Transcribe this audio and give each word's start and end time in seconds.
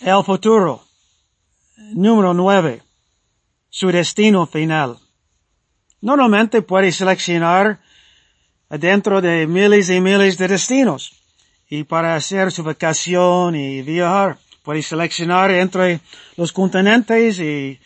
el 0.00 0.24
futuro. 0.24 0.82
Número 1.92 2.34
nueve. 2.34 2.82
Su 3.70 3.88
destino 3.88 4.46
final. 4.46 4.98
Normalmente 6.00 6.62
puede 6.62 6.92
seleccionar 6.92 7.80
dentro 8.70 9.20
de 9.20 9.46
miles 9.46 9.90
y 9.90 10.00
miles 10.00 10.38
de 10.38 10.48
destinos. 10.48 11.12
Y 11.68 11.84
para 11.84 12.14
hacer 12.14 12.52
su 12.52 12.62
vacación 12.62 13.56
y 13.56 13.82
viajar, 13.82 14.38
puede 14.62 14.82
seleccionar 14.82 15.50
entre 15.50 16.00
los 16.36 16.52
continentes 16.52 17.38
y 17.40 17.78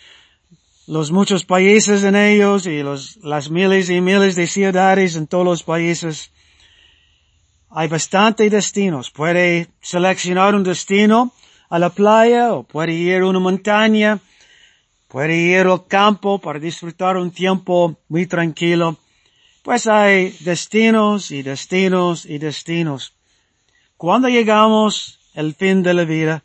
los 0.86 1.10
muchos 1.10 1.44
países 1.44 2.04
en 2.04 2.16
ellos 2.16 2.66
y 2.66 2.82
los, 2.82 3.16
las 3.22 3.50
miles 3.50 3.88
y 3.90 4.00
miles 4.00 4.34
de 4.36 4.46
ciudades 4.46 5.16
en 5.16 5.26
todos 5.26 5.44
los 5.44 5.62
países. 5.62 6.30
Hay 7.70 7.88
bastante 7.88 8.50
destinos. 8.50 9.10
Puede 9.10 9.68
seleccionar 9.80 10.54
un 10.54 10.64
destino 10.64 11.32
a 11.70 11.78
la 11.78 11.90
playa 11.90 12.52
o 12.52 12.64
puede 12.64 12.92
ir 12.92 13.22
a 13.22 13.26
una 13.26 13.38
montaña, 13.38 14.18
puede 15.08 15.36
ir 15.36 15.66
al 15.66 15.86
campo 15.86 16.40
para 16.40 16.58
disfrutar 16.58 17.16
un 17.16 17.30
tiempo 17.30 17.96
muy 18.08 18.26
tranquilo. 18.26 18.96
Pues 19.62 19.86
hay 19.86 20.36
destinos 20.40 21.30
y 21.30 21.42
destinos 21.42 22.26
y 22.26 22.38
destinos. 22.38 23.14
Cuando 23.96 24.28
llegamos 24.28 25.20
al 25.36 25.54
fin 25.54 25.82
de 25.82 25.94
la 25.94 26.04
vida, 26.04 26.42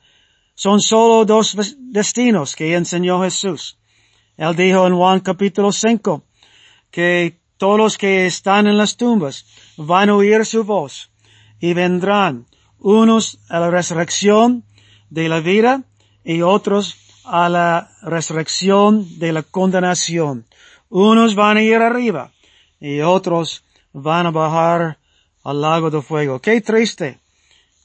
son 0.53 0.79
solo 0.79 1.25
dos 1.25 1.57
destinos 1.79 2.55
que 2.55 2.75
enseñó 2.75 3.21
Jesús. 3.23 3.77
Él 4.37 4.55
dijo 4.55 4.85
en 4.85 4.95
Juan 4.95 5.21
capítulo 5.21 5.71
5 5.71 6.23
que 6.91 7.39
todos 7.57 7.77
los 7.77 7.97
que 7.97 8.27
están 8.27 8.67
en 8.67 8.77
las 8.77 8.95
tumbas 8.95 9.45
van 9.77 10.09
a 10.09 10.15
oír 10.15 10.45
su 10.45 10.63
voz 10.63 11.09
y 11.59 11.73
vendrán 11.73 12.45
unos 12.79 13.39
a 13.49 13.59
la 13.59 13.71
resurrección 13.71 14.63
de 15.09 15.29
la 15.29 15.39
vida 15.39 15.83
y 16.23 16.41
otros 16.41 16.97
a 17.23 17.49
la 17.49 17.91
resurrección 18.01 19.19
de 19.19 19.33
la 19.33 19.43
condenación. 19.43 20.45
Unos 20.89 21.35
van 21.35 21.57
a 21.57 21.61
ir 21.61 21.77
arriba 21.77 22.31
y 22.79 23.01
otros 23.01 23.63
van 23.93 24.27
a 24.27 24.31
bajar 24.31 24.97
al 25.43 25.61
lago 25.61 25.89
de 25.89 26.01
fuego. 26.01 26.39
Qué 26.39 26.61
triste. 26.61 27.19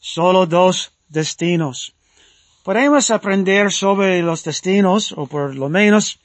Solo 0.01 0.47
dos 0.47 0.93
destinos. 1.09 1.95
Podemos 2.63 3.11
aprender 3.11 3.73
sobre 3.73 4.23
los 4.23 4.45
destinos, 4.45 5.13
o 5.13 5.27
por 5.27 5.55
lo 5.55 5.69
menos 5.69 6.21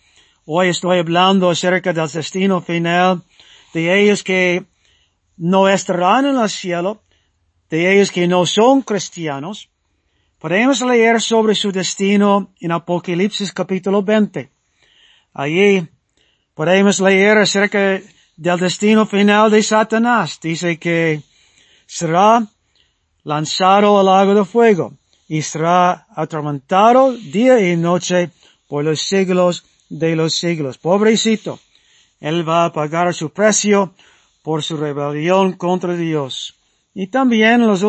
Hoy 0.47 0.67
estoy 0.67 0.99
hablando 0.99 1.49
acerca 1.49 1.91
del 1.91 2.07
destino 2.07 2.61
final 2.61 3.23
de 3.73 3.99
ellos 3.99 4.23
que 4.23 4.63
no 5.37 5.67
estarán 5.67 6.27
en 6.27 6.37
el 6.37 6.49
cielo, 6.51 7.01
de 7.71 7.91
ellos 7.91 8.11
que 8.11 8.27
no 8.27 8.45
son 8.45 8.83
cristianos. 8.83 9.69
Podemos 10.45 10.79
leer 10.81 11.19
sobre 11.21 11.55
su 11.55 11.71
destino 11.71 12.51
en 12.59 12.71
Apocalipsis 12.71 13.51
capítulo 13.51 14.03
20. 14.03 14.51
Allí 15.33 15.87
podemos 16.53 16.99
leer 16.99 17.39
acerca 17.39 17.99
del 18.37 18.59
destino 18.59 19.07
final 19.07 19.49
de 19.49 19.63
Satanás. 19.63 20.39
Dice 20.39 20.77
que 20.77 21.23
será 21.87 22.45
lanzado 23.23 23.99
al 23.99 24.05
lago 24.05 24.35
de 24.35 24.45
fuego 24.45 24.93
y 25.27 25.41
será 25.41 26.05
atormentado 26.15 27.13
día 27.13 27.59
y 27.67 27.75
noche 27.75 28.29
por 28.67 28.83
los 28.83 29.01
siglos 29.01 29.65
de 29.89 30.15
los 30.15 30.35
siglos. 30.35 30.77
Pobrecito, 30.77 31.59
él 32.19 32.47
va 32.47 32.65
a 32.65 32.71
pagar 32.71 33.15
su 33.15 33.31
precio 33.31 33.95
por 34.43 34.61
su 34.61 34.77
rebelión 34.77 35.53
contra 35.53 35.95
Dios. 35.95 36.53
Y 36.93 37.07
también 37.07 37.65
los 37.65 37.81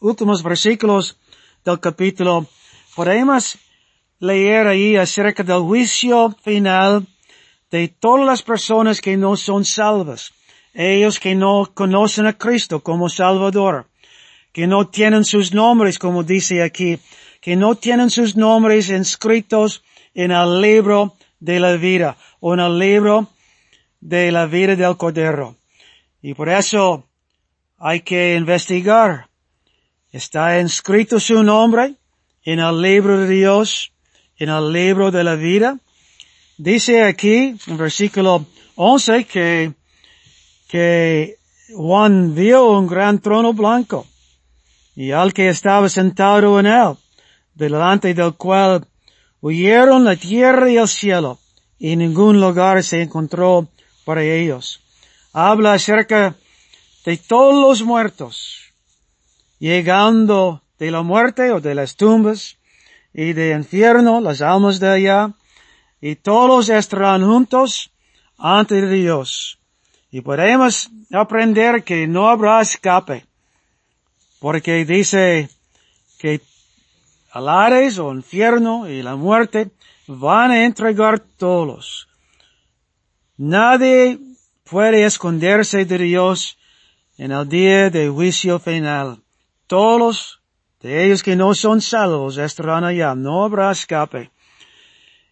últimos 0.00 0.42
versículos 0.42 1.18
del 1.64 1.80
capítulo 1.80 2.46
podemos 2.94 3.58
leer 4.20 4.66
ahí 4.66 4.96
acerca 4.96 5.42
del 5.42 5.60
juicio 5.60 6.34
final 6.42 7.06
de 7.70 7.88
todas 7.88 8.26
las 8.26 8.42
personas 8.42 9.00
que 9.00 9.16
no 9.16 9.36
son 9.36 9.64
salvas. 9.64 10.32
Ellos 10.74 11.18
que 11.18 11.34
no 11.34 11.70
conocen 11.74 12.26
a 12.26 12.32
Cristo 12.32 12.80
como 12.80 13.08
Salvador. 13.08 13.88
Que 14.52 14.66
no 14.66 14.88
tienen 14.88 15.24
sus 15.24 15.52
nombres, 15.52 15.98
como 15.98 16.22
dice 16.22 16.62
aquí. 16.62 16.98
Que 17.40 17.56
no 17.56 17.74
tienen 17.74 18.10
sus 18.10 18.36
nombres 18.36 18.88
inscritos 18.88 19.82
en 20.14 20.30
el 20.30 20.60
libro 20.60 21.16
de 21.40 21.60
la 21.60 21.72
vida 21.76 22.16
o 22.40 22.54
en 22.54 22.60
el 22.60 22.78
libro 22.78 23.28
de 24.00 24.32
la 24.32 24.46
vida 24.46 24.76
del 24.76 24.96
Cordero. 24.96 25.56
Y 26.22 26.34
por 26.34 26.48
eso 26.48 27.08
hay 27.78 28.00
que 28.00 28.34
investigar. 28.34 29.27
Está 30.18 30.58
inscrito 30.58 31.20
su 31.20 31.44
nombre 31.44 31.94
en 32.42 32.58
el 32.58 32.82
libro 32.82 33.20
de 33.20 33.28
Dios, 33.28 33.92
en 34.36 34.48
el 34.48 34.72
libro 34.72 35.12
de 35.12 35.22
la 35.22 35.36
vida. 35.36 35.78
Dice 36.56 37.04
aquí, 37.04 37.56
en 37.68 37.76
versículo 37.76 38.44
11, 38.74 39.26
que, 39.26 39.74
que 40.66 41.36
Juan 41.72 42.34
vio 42.34 42.68
un 42.80 42.88
gran 42.88 43.20
trono 43.20 43.52
blanco 43.52 44.08
y 44.96 45.12
al 45.12 45.32
que 45.32 45.50
estaba 45.50 45.88
sentado 45.88 46.58
en 46.58 46.66
él, 46.66 46.96
delante 47.54 48.12
del 48.12 48.34
cual 48.34 48.88
Huyeron 49.40 50.02
la 50.02 50.16
tierra 50.16 50.68
y 50.68 50.78
el 50.78 50.88
cielo, 50.88 51.38
y 51.78 51.94
ningún 51.94 52.40
lugar 52.40 52.82
se 52.82 53.02
encontró 53.02 53.68
para 54.04 54.24
ellos. 54.24 54.80
Habla 55.32 55.74
acerca 55.74 56.34
de 57.04 57.16
todos 57.18 57.54
los 57.54 57.86
muertos, 57.86 58.57
llegando 59.58 60.62
de 60.78 60.90
la 60.90 61.02
muerte 61.02 61.50
o 61.50 61.60
de 61.60 61.74
las 61.74 61.96
tumbas, 61.96 62.58
y 63.12 63.32
de 63.32 63.52
infierno, 63.52 64.20
las 64.20 64.42
almas 64.42 64.78
de 64.80 64.88
allá, 64.88 65.32
y 66.00 66.14
todos 66.16 66.68
estarán 66.68 67.26
juntos 67.26 67.90
ante 68.36 68.88
Dios. 68.88 69.58
Y 70.10 70.20
podemos 70.20 70.90
aprender 71.12 71.82
que 71.82 72.06
no 72.06 72.28
habrá 72.28 72.60
escape, 72.60 73.26
porque 74.38 74.84
dice 74.84 75.48
que 76.18 76.40
alares 77.32 77.98
o 77.98 78.12
infierno 78.12 78.88
y 78.88 79.02
la 79.02 79.16
muerte 79.16 79.70
van 80.06 80.50
a 80.50 80.64
entregar 80.64 81.18
todos. 81.18 82.08
Nadie 83.36 84.18
puede 84.64 85.04
esconderse 85.04 85.84
de 85.84 85.98
Dios 85.98 86.58
en 87.16 87.32
el 87.32 87.48
día 87.48 87.90
de 87.90 88.08
juicio 88.08 88.58
final. 88.58 89.22
Todos 89.68 90.40
de 90.80 91.04
ellos 91.04 91.22
que 91.22 91.36
no 91.36 91.54
son 91.54 91.80
salvos 91.80 92.36
estarán 92.36 92.82
allá. 92.82 93.14
No 93.14 93.44
habrá 93.44 93.70
escape. 93.70 94.32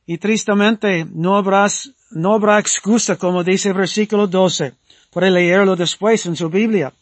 Y 0.06 0.18
tristemente 0.18 1.04
no 1.12 1.36
habrá, 1.36 1.66
no 2.12 2.34
habrá 2.34 2.60
excusa 2.60 3.16
como 3.16 3.42
dice 3.42 3.70
el 3.70 3.74
versículo 3.74 4.28
12. 4.28 4.74
Puede 5.10 5.32
leerlo 5.32 5.74
después 5.74 6.24
en 6.26 6.36
su 6.36 6.48
Biblia. 6.48 6.92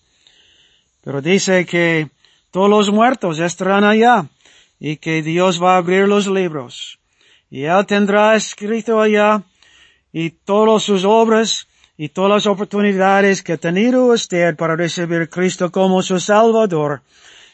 Pero 1.02 1.20
dice 1.20 1.66
que 1.66 2.08
todos 2.50 2.70
los 2.70 2.90
muertos 2.90 3.38
estarán 3.38 3.84
allá 3.84 4.26
y 4.80 4.96
que 4.96 5.22
Dios 5.22 5.62
va 5.62 5.74
a 5.74 5.78
abrir 5.78 6.08
los 6.08 6.26
libros 6.26 6.98
y 7.54 7.66
Él 7.66 7.86
tendrá 7.86 8.34
escrito 8.34 9.00
allá 9.00 9.40
y 10.12 10.30
todas 10.30 10.82
sus 10.82 11.04
obras 11.04 11.68
y 11.96 12.08
todas 12.08 12.30
las 12.30 12.46
oportunidades 12.46 13.42
que 13.42 13.52
ha 13.52 13.56
tenido 13.56 14.06
usted 14.06 14.56
para 14.56 14.76
recibir 14.76 15.22
a 15.22 15.26
Cristo 15.26 15.70
como 15.70 16.02
su 16.02 16.18
Salvador. 16.18 17.02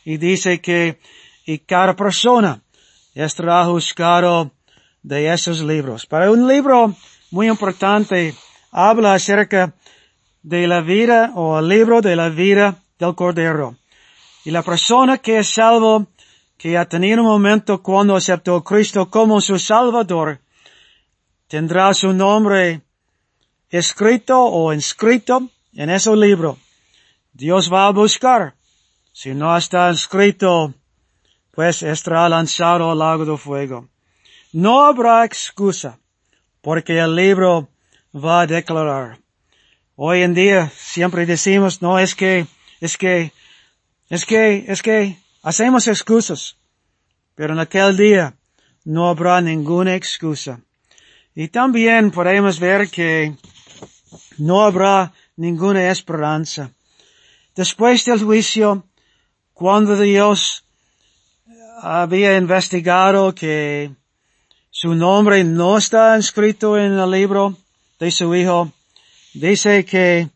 Y 0.04 0.16
dice 0.16 0.60
que 0.60 0.98
y 1.44 1.58
cada 1.58 1.94
persona 1.94 2.62
estará 3.14 3.64
juzgado 3.64 4.52
de 5.02 5.32
esos 5.32 5.60
libros. 5.62 6.06
Para 6.06 6.30
un 6.30 6.46
libro 6.46 6.94
muy 7.30 7.48
importante 7.48 8.34
habla 8.70 9.14
acerca 9.14 9.74
de 10.42 10.66
la 10.66 10.80
vida 10.80 11.32
o 11.34 11.58
el 11.58 11.68
libro 11.68 12.00
de 12.00 12.16
la 12.16 12.28
vida 12.28 12.76
del 12.98 13.14
Cordero. 13.14 13.76
Y 14.44 14.50
la 14.50 14.62
persona 14.62 15.18
que 15.18 15.38
es 15.38 15.54
salvo 15.54 16.06
que 16.56 16.78
ha 16.78 16.86
tenido 16.86 17.22
un 17.22 17.28
momento 17.28 17.82
cuando 17.82 18.16
aceptó 18.16 18.56
a 18.56 18.64
Cristo 18.64 19.10
como 19.10 19.40
su 19.40 19.58
Salvador, 19.58 20.40
tendrá 21.48 21.92
su 21.94 22.12
nombre 22.12 22.82
escrito 23.70 24.38
o 24.38 24.72
inscrito 24.72 25.48
en 25.72 25.90
ese 25.90 26.14
libro. 26.16 26.58
Dios 27.32 27.72
va 27.72 27.86
a 27.86 27.92
buscar. 27.92 28.54
Si 29.12 29.34
no 29.34 29.56
está 29.56 29.88
inscrito, 29.90 30.74
pues 31.52 31.82
estará 31.82 32.28
lanzado 32.28 32.90
al 32.90 32.98
lago 32.98 33.24
de 33.24 33.36
fuego. 33.38 33.88
No 34.52 34.84
habrá 34.84 35.24
excusa, 35.24 35.98
porque 36.60 36.98
el 36.98 37.14
libro 37.14 37.68
va 38.12 38.42
a 38.42 38.46
declarar. 38.46 39.18
Hoy 39.96 40.22
en 40.22 40.34
día 40.34 40.70
siempre 40.76 41.24
decimos, 41.24 41.80
no, 41.80 41.98
es 41.98 42.14
que, 42.14 42.46
es 42.80 42.96
que, 42.96 43.32
es 44.08 44.24
que, 44.26 44.64
es 44.66 44.82
que, 44.82 45.16
Hacemos 45.42 45.88
excusas, 45.88 46.58
pero 47.34 47.54
en 47.54 47.60
aquel 47.60 47.96
día 47.96 48.34
no 48.84 49.08
habrá 49.08 49.40
ninguna 49.40 49.94
excusa. 49.94 50.60
Y 51.34 51.48
también 51.48 52.10
podemos 52.10 52.60
ver 52.60 52.90
que 52.90 53.34
no 54.38 54.62
habrá 54.62 55.12
ninguna 55.36 55.90
esperanza. 55.90 56.70
Después 57.54 58.04
del 58.04 58.22
juicio, 58.22 58.84
cuando 59.52 59.96
Dios 59.96 60.64
había 61.82 62.36
investigado 62.36 63.34
que 63.34 63.90
su 64.70 64.94
nombre 64.94 65.44
no 65.44 65.78
está 65.78 66.16
inscrito 66.16 66.78
en 66.78 66.98
el 66.98 67.10
libro 67.10 67.56
de 67.98 68.10
su 68.10 68.34
hijo. 68.34 68.72
Dice 69.34 69.84
que 69.84 70.30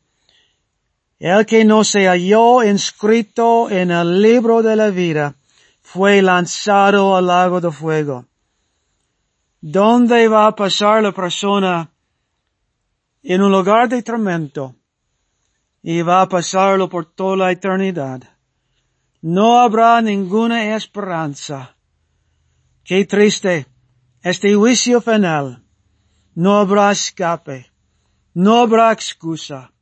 el 1.18 1.46
que 1.46 1.64
no 1.64 1.84
se 1.84 2.06
halló 2.06 2.62
inscrito 2.62 3.70
en 3.70 3.90
el 3.90 4.20
libro 4.20 4.62
de 4.62 4.76
la 4.76 4.90
vida 4.90 5.34
fue 5.82 6.20
lanzado 6.22 7.16
al 7.16 7.26
lago 7.26 7.60
de 7.60 7.70
fuego. 7.70 8.26
¿Dónde 9.60 10.28
va 10.28 10.48
a 10.48 10.56
pasar 10.56 11.02
la 11.02 11.12
persona 11.12 11.88
en 13.24 13.42
un 13.42 13.50
lugar 13.50 13.88
de 13.88 14.02
tormento? 14.02 14.76
Y 15.82 16.02
va 16.02 16.22
a 16.22 16.28
pasarlo 16.28 16.88
por 16.88 17.06
toda 17.06 17.36
la 17.36 17.50
eternidad. 17.50 18.22
No 19.20 19.58
habrá 19.58 20.00
ninguna 20.02 20.76
esperanza. 20.76 21.76
Qué 22.84 23.04
triste 23.06 23.66
este 24.22 24.54
juicio 24.54 25.00
final. 25.00 25.62
No 26.34 26.58
habrá 26.58 26.92
escape. 26.92 27.70
No 28.34 28.60
habrá 28.60 28.92
excusa. 28.92 29.72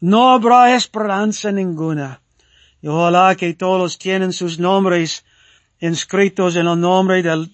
No 0.00 0.30
habrá 0.30 0.74
esperanza 0.76 1.50
ninguna. 1.50 2.22
Y 2.80 2.88
ojalá 2.88 3.34
que 3.34 3.54
todos 3.54 3.98
tienen 3.98 4.32
sus 4.32 4.58
nombres 4.58 5.24
inscritos 5.80 6.54
en 6.56 6.66
el 6.66 6.80
nombre 6.80 7.22
del 7.22 7.52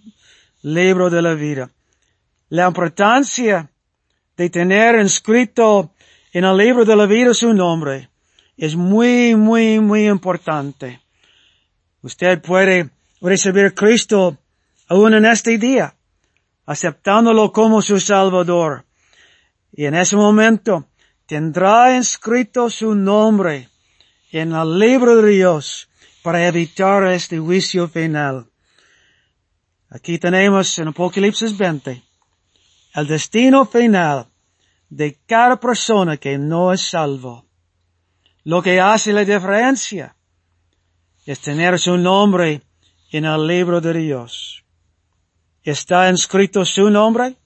libro 0.62 1.08
de 1.08 1.22
la 1.22 1.34
vida. 1.34 1.70
La 2.48 2.66
importancia 2.68 3.71
de 4.42 4.50
tener 4.50 4.98
inscrito 4.98 5.94
en 6.32 6.42
el 6.42 6.56
libro 6.56 6.84
de 6.84 6.96
la 6.96 7.06
vida 7.06 7.32
su 7.32 7.54
nombre 7.54 8.08
es 8.56 8.74
muy, 8.74 9.36
muy, 9.36 9.78
muy 9.78 10.08
importante. 10.08 11.00
Usted 12.02 12.42
puede 12.42 12.90
recibir 13.20 13.72
Cristo 13.72 14.36
aún 14.88 15.14
en 15.14 15.26
este 15.26 15.58
día, 15.58 15.94
aceptándolo 16.66 17.52
como 17.52 17.80
su 17.82 18.00
Salvador. 18.00 18.84
Y 19.72 19.84
en 19.84 19.94
ese 19.94 20.16
momento 20.16 20.88
tendrá 21.26 21.96
inscrito 21.96 22.68
su 22.68 22.96
nombre 22.96 23.68
en 24.32 24.52
el 24.56 24.76
libro 24.76 25.22
de 25.22 25.30
Dios 25.30 25.88
para 26.24 26.48
evitar 26.48 27.04
este 27.12 27.38
juicio 27.38 27.86
final. 27.86 28.50
Aquí 29.88 30.18
tenemos 30.18 30.76
en 30.80 30.88
Apocalipsis 30.88 31.56
20 31.56 32.02
el 32.94 33.06
destino 33.06 33.64
final 33.64 34.31
de 34.92 35.18
cada 35.26 35.58
persona 35.58 36.18
que 36.18 36.36
no 36.36 36.70
es 36.70 36.82
salvo. 36.82 37.46
Lo 38.44 38.62
que 38.62 38.78
hace 38.78 39.14
la 39.14 39.24
diferencia 39.24 40.14
es 41.24 41.40
tener 41.40 41.78
su 41.78 41.96
nombre 41.96 42.60
en 43.10 43.24
el 43.24 43.46
libro 43.46 43.80
de 43.80 43.94
Dios. 43.94 44.64
¿Está 45.62 46.10
inscrito 46.10 46.66
su 46.66 46.90
nombre? 46.90 47.36